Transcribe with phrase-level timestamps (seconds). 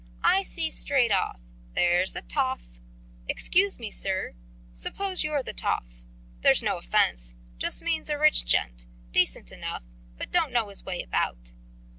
[0.23, 1.39] "I see straight off
[1.75, 2.63] there's a toff...
[3.27, 4.33] Excuse me, sir.
[4.73, 5.85] Suppose you're the toff.
[6.41, 9.83] There's no offence just means a rich gent, decent enough,
[10.17, 11.53] but don't know his way about.